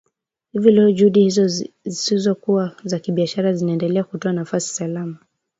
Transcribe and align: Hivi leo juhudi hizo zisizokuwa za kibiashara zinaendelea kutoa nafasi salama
Hivi 0.53 0.71
leo 0.71 0.91
juhudi 0.91 1.21
hizo 1.23 1.47
zisizokuwa 1.83 2.75
za 2.83 2.99
kibiashara 2.99 3.53
zinaendelea 3.53 4.03
kutoa 4.03 4.33
nafasi 4.33 4.73
salama 4.73 5.17